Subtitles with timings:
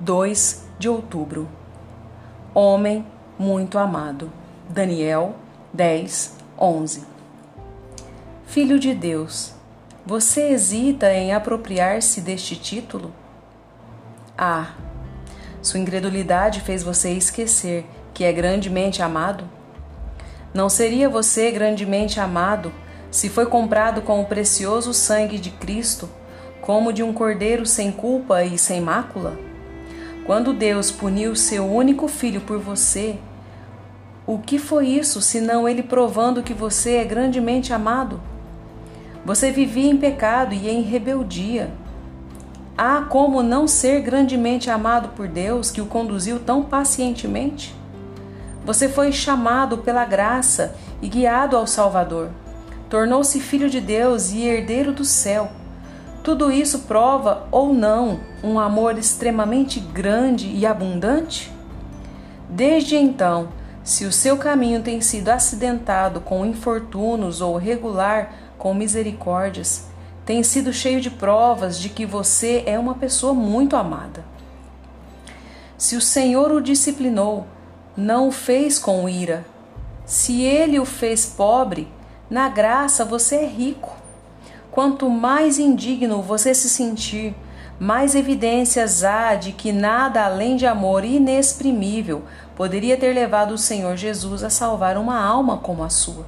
[0.00, 1.48] 2 de outubro.
[2.52, 3.06] Homem
[3.38, 4.30] muito amado.
[4.68, 5.36] Daniel
[5.72, 7.04] 10, 11.
[8.44, 9.54] Filho de Deus,
[10.04, 13.12] você hesita em apropriar-se deste título?
[14.36, 14.74] Ah,
[15.62, 19.44] sua incredulidade fez você esquecer que é grandemente amado?
[20.52, 22.72] Não seria você grandemente amado
[23.10, 26.08] se foi comprado com o precioso sangue de Cristo,
[26.60, 29.53] como de um cordeiro sem culpa e sem mácula?
[30.24, 33.18] Quando Deus puniu seu único filho por você,
[34.26, 38.20] o que foi isso senão ele provando que você é grandemente amado?
[39.24, 41.70] Você vivia em pecado e em rebeldia.
[42.76, 47.74] Há como não ser grandemente amado por Deus que o conduziu tão pacientemente?
[48.64, 52.30] Você foi chamado pela graça e guiado ao Salvador
[52.94, 55.50] tornou-se filho de Deus e herdeiro do céu.
[56.24, 61.52] Tudo isso prova ou não um amor extremamente grande e abundante?
[62.48, 63.50] Desde então,
[63.82, 69.86] se o seu caminho tem sido acidentado com infortúnios ou regular com misericórdias,
[70.24, 74.24] tem sido cheio de provas de que você é uma pessoa muito amada.
[75.76, 77.46] Se o Senhor o disciplinou,
[77.94, 79.44] não o fez com ira.
[80.06, 81.86] Se ele o fez pobre,
[82.30, 83.93] na graça você é rico.
[84.74, 87.32] Quanto mais indigno você se sentir,
[87.78, 92.24] mais evidências há de que nada além de amor inexprimível
[92.56, 96.26] poderia ter levado o Senhor Jesus a salvar uma alma como a sua.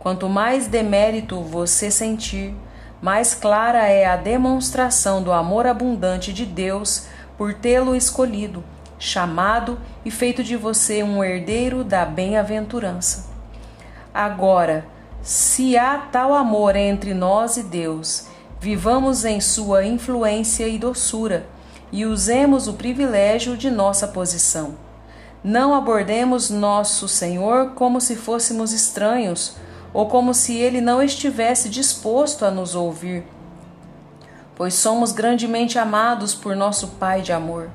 [0.00, 2.52] Quanto mais demérito você sentir,
[3.00, 7.06] mais clara é a demonstração do amor abundante de Deus
[7.38, 8.64] por tê-lo escolhido,
[8.98, 13.30] chamado e feito de você um herdeiro da bem-aventurança.
[14.12, 14.84] Agora,
[15.22, 18.26] se há tal amor entre nós e Deus,
[18.58, 21.46] vivamos em sua influência e doçura
[21.92, 24.74] e usemos o privilégio de nossa posição.
[25.44, 29.54] Não abordemos nosso Senhor como se fôssemos estranhos
[29.94, 33.24] ou como se ele não estivesse disposto a nos ouvir,
[34.56, 37.70] pois somos grandemente amados por nosso Pai de amor.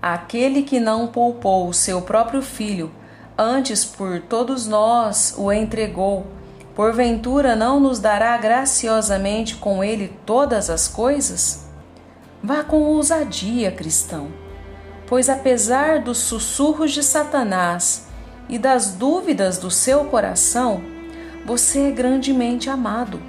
[0.00, 2.92] Aquele que não poupou o seu próprio filho,
[3.36, 6.26] antes por todos nós o entregou
[6.74, 11.66] porventura não nos dará graciosamente com ele todas as coisas?
[12.42, 14.28] Vá com ousadia, cristão,
[15.06, 18.06] pois apesar dos sussurros de Satanás
[18.48, 20.82] e das dúvidas do seu coração,
[21.44, 23.20] você é grandemente amado.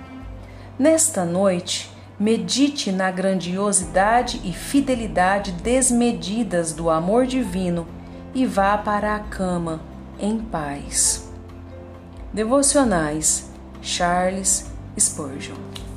[0.78, 7.88] Nesta noite, medite na grandiosidade e fidelidade desmedidas do amor divino
[8.34, 9.81] e vá para a cama
[10.19, 11.31] em paz.
[12.34, 13.50] Devocionais
[13.81, 14.66] Charles
[14.97, 15.91] Spurgeon